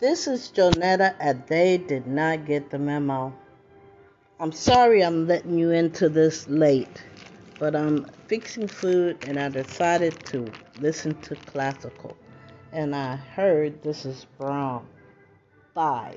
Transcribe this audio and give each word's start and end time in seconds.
This 0.00 0.28
is 0.28 0.52
Jonetta 0.54 1.16
and 1.18 1.42
They 1.48 1.76
Did 1.76 2.06
Not 2.06 2.46
Get 2.46 2.70
the 2.70 2.78
Memo. 2.78 3.34
I'm 4.38 4.52
sorry 4.52 5.02
I'm 5.02 5.26
letting 5.26 5.58
you 5.58 5.72
into 5.72 6.08
this 6.08 6.48
late, 6.48 7.02
but 7.58 7.74
I'm 7.74 8.06
fixing 8.28 8.68
food 8.68 9.18
and 9.26 9.40
I 9.40 9.48
decided 9.48 10.24
to 10.26 10.52
listen 10.78 11.20
to 11.22 11.34
classical. 11.34 12.16
And 12.70 12.94
I 12.94 13.16
heard 13.16 13.82
this 13.82 14.04
is 14.04 14.24
Brown 14.38 14.86
5. 15.74 16.16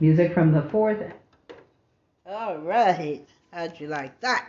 Music 0.00 0.32
from 0.32 0.52
the 0.52 0.62
fourth. 0.62 1.02
All 2.24 2.58
right. 2.58 3.26
How'd 3.52 3.80
you 3.80 3.88
like 3.88 4.20
that? 4.20 4.46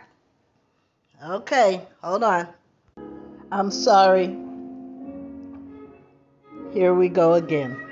Okay, 1.22 1.82
hold 2.02 2.22
on. 2.22 2.48
I'm 3.50 3.70
sorry. 3.70 4.36
Here 6.72 6.94
we 6.94 7.08
go 7.08 7.34
again. 7.34 7.89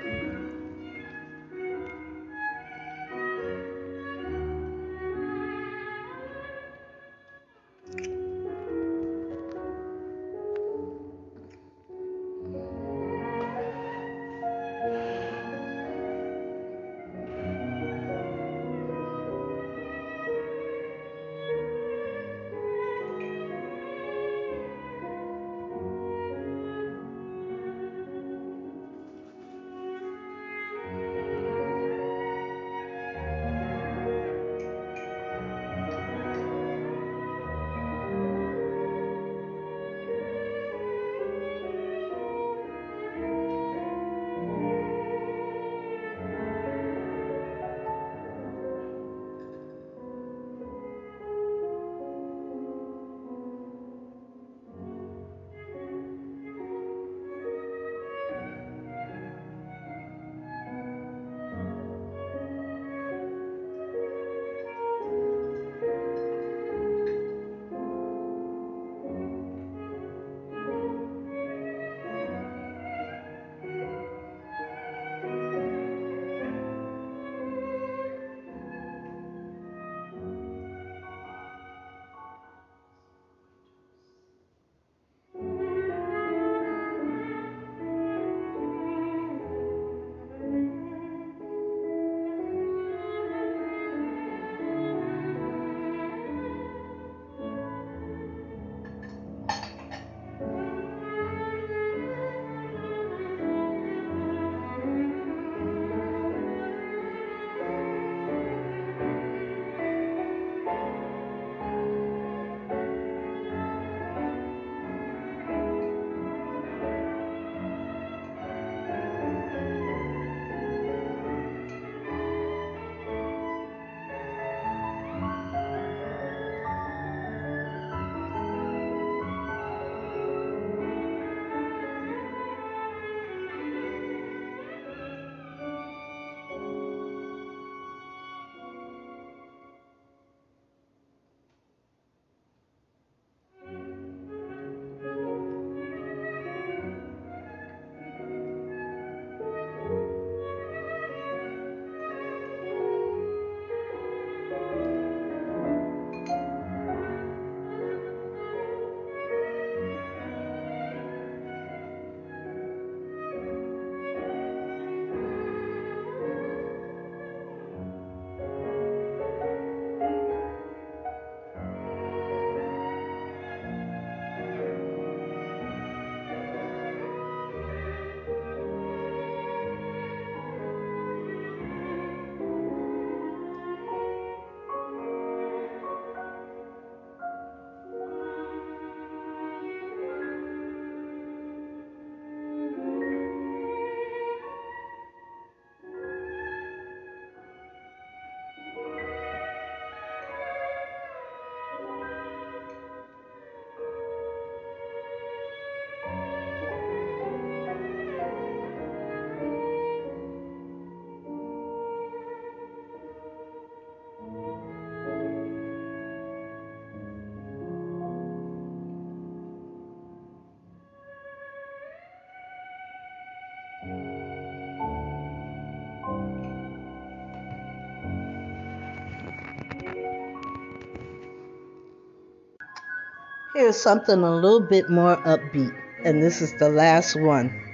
Here's 233.53 233.81
something 233.81 234.19
a 234.23 234.35
little 234.35 234.67
bit 234.67 234.89
more 234.89 235.17
upbeat, 235.17 235.75
and 236.05 236.21
this 236.21 236.41
is 236.41 236.53
the 236.57 236.69
last 236.69 237.15
one. 237.15 237.68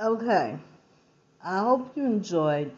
Okay. 0.00 0.56
I 1.42 1.58
hope 1.58 1.96
you 1.96 2.04
enjoyed 2.04 2.70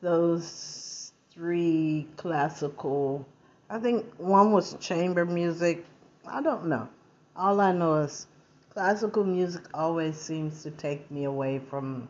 those 0.00 1.12
three 1.32 2.08
classical. 2.16 3.24
I 3.70 3.78
think 3.78 4.06
one 4.18 4.50
was 4.50 4.74
chamber 4.80 5.24
music. 5.24 5.84
I 6.26 6.42
don't 6.42 6.66
know. 6.66 6.88
All 7.36 7.60
I 7.60 7.70
know 7.70 7.94
is 7.98 8.26
classical 8.70 9.22
music 9.22 9.62
always 9.72 10.16
seems 10.16 10.64
to 10.64 10.72
take 10.72 11.08
me 11.12 11.24
away 11.24 11.60
from 11.60 12.08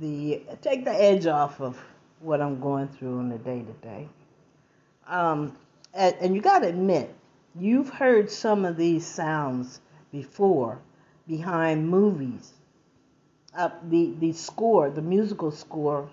the 0.00 0.42
take 0.62 0.86
the 0.86 0.94
edge 0.94 1.26
off 1.26 1.60
of 1.60 1.78
what 2.20 2.40
I'm 2.40 2.58
going 2.58 2.88
through 2.88 3.20
in 3.20 3.28
the 3.28 3.38
day 3.38 3.62
to 3.62 3.86
day. 3.86 4.08
Um, 5.06 5.54
and, 5.92 6.16
and 6.22 6.34
you 6.34 6.40
got 6.40 6.60
to 6.60 6.68
admit, 6.68 7.14
you've 7.54 7.90
heard 7.90 8.30
some 8.30 8.64
of 8.64 8.78
these 8.78 9.06
sounds 9.06 9.82
before 10.10 10.78
behind 11.28 11.86
movies. 11.86 12.54
Uh, 13.56 13.70
the 13.88 14.14
the 14.18 14.32
score, 14.32 14.90
the 14.90 15.00
musical 15.00 15.50
score 15.50 16.10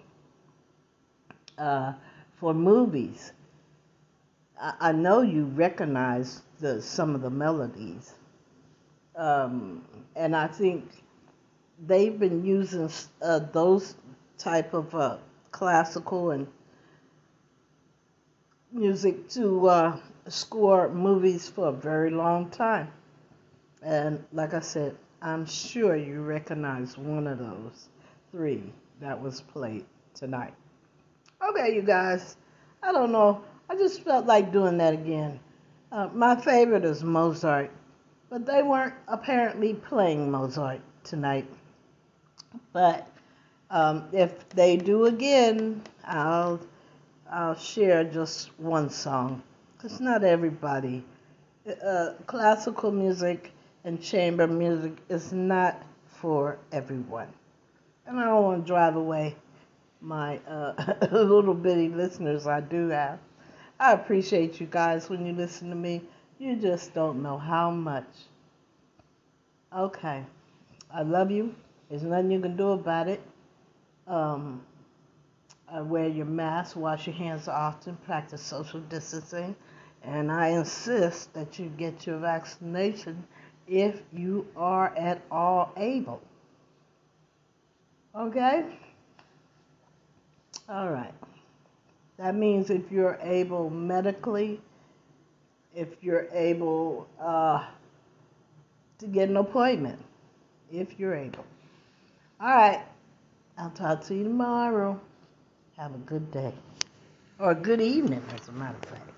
uh, 1.58 1.92
for 2.40 2.54
movies. 2.54 3.34
I, 4.60 4.74
I, 4.80 4.92
know 4.94 5.22
you 5.22 5.46
recognize 5.46 6.42
the 6.62 6.82
some 6.82 7.16
of 7.16 7.22
the 7.22 7.30
melodies, 7.30 8.14
um, 9.18 9.84
and 10.16 10.36
I 10.36 10.48
think 10.48 10.90
they've 11.86 12.18
been 12.18 12.46
using 12.46 12.90
uh, 13.22 13.40
those 13.52 13.96
type 14.38 14.74
of 14.74 14.96
uh, 14.96 15.18
classical 15.52 16.32
and 16.32 16.48
music 18.72 19.28
to 19.30 19.68
uh, 19.68 19.98
score 20.28 20.90
movies 20.90 21.50
for 21.50 21.68
a 21.68 21.74
very 21.74 22.10
long 22.10 22.50
time. 22.50 22.88
And 23.82 24.24
like 24.32 24.54
I 24.54 24.62
said, 24.62 24.96
I'm 25.26 25.46
sure 25.46 25.96
you 25.96 26.22
recognize 26.22 26.98
one 26.98 27.28
of 27.28 27.40
those 27.40 27.88
three 28.30 28.62
that 29.00 29.22
was 29.22 29.40
played 29.40 29.86
tonight. 30.14 30.54
Okay, 31.42 31.74
you 31.74 31.82
guys, 31.82 32.36
I 32.84 32.92
don't 32.92 33.14
know. 33.14 33.42
I 33.70 33.76
just 33.76 34.02
felt 34.04 34.26
like 34.26 34.52
doing 34.52 34.78
that 34.80 34.94
again. 34.94 35.40
Uh, 35.94 36.10
my 36.14 36.36
favorite 36.36 36.84
is 36.84 37.06
Mozart, 37.06 37.72
but 38.30 38.46
they 38.46 38.64
weren't 38.64 38.96
apparently 39.08 39.76
playing 39.76 40.30
Mozart 40.30 40.82
tonight. 41.06 41.48
But 42.74 43.08
um, 43.72 44.10
if 44.12 44.50
they 44.50 44.76
do 44.76 45.06
again, 45.06 45.84
I'll 46.04 46.60
I'll 47.32 47.56
share 47.56 48.04
just 48.04 48.50
one 48.60 48.90
song, 48.90 49.42
because 49.78 50.02
not 50.02 50.26
everybody. 50.26 51.02
Uh, 51.82 52.12
classical 52.28 52.92
music 52.92 53.54
and 53.84 54.02
chamber 54.02 54.48
music 54.48 54.94
is 55.10 55.34
not 55.34 55.82
for 56.08 56.58
everyone, 56.72 57.28
and 58.06 58.20
I 58.20 58.26
don't 58.26 58.44
want 58.44 58.64
to 58.64 58.68
drive 58.68 58.96
away 58.96 59.36
my 60.02 60.38
uh, 60.48 60.74
little 61.12 61.54
bitty 61.54 61.90
listeners 61.90 62.46
I 62.48 62.60
do 62.62 62.90
have. 62.90 63.20
I 63.80 63.94
appreciate 63.94 64.60
you 64.60 64.68
guys 64.70 65.10
when 65.10 65.26
you 65.26 65.34
listen 65.34 65.70
to 65.70 65.76
me. 65.76 66.02
You 66.40 66.56
just 66.56 66.94
don't 66.94 67.24
know 67.24 67.38
how 67.38 67.72
much. 67.72 68.08
Okay. 69.76 70.24
I 70.94 71.02
love 71.02 71.32
you. 71.32 71.56
There's 71.90 72.04
nothing 72.04 72.32
you 72.32 72.40
can 72.40 72.56
do 72.56 72.72
about 72.72 73.08
it. 73.08 73.22
Um, 74.08 74.62
uh, 75.76 75.84
wear 75.84 76.08
your 76.08 76.26
mask, 76.26 76.76
wash 76.76 77.08
your 77.08 77.16
hands 77.16 77.48
often, 77.48 77.96
practice 78.06 78.42
social 78.42 78.80
distancing, 78.82 79.56
and 80.04 80.32
I 80.32 80.50
insist 80.50 81.34
that 81.34 81.58
you 81.58 81.70
get 81.78 82.06
your 82.06 82.20
vaccination 82.20 83.26
if 83.68 84.02
you 84.12 84.48
are 84.56 84.94
at 84.96 85.22
all 85.32 85.72
able. 85.78 86.22
Okay? 88.16 88.66
All 90.70 90.90
right. 90.90 91.14
That 92.18 92.36
means 92.36 92.70
if 92.70 92.92
you're 92.92 93.18
able 93.22 93.70
medically, 93.70 94.62
if 95.76 95.90
you're 96.02 96.28
able 96.32 97.08
uh, 97.20 97.66
to 99.00 99.08
get 99.08 99.30
an 99.30 99.38
appointment, 99.38 100.00
if 100.72 101.00
you're 101.00 101.16
able. 101.16 101.46
All 102.40 102.56
right. 102.56 102.82
I'll 103.58 103.70
talk 103.72 104.04
to 104.06 104.16
you 104.16 104.24
tomorrow. 104.24 105.00
Have 105.78 105.94
a 105.94 106.00
good 106.00 106.32
day. 106.32 106.54
Or 107.40 107.52
a 107.52 107.56
good 107.56 107.82
evening, 107.82 108.24
as 108.40 108.48
a 108.48 108.52
matter 108.52 108.78
of 108.82 108.90
fact. 108.90 109.13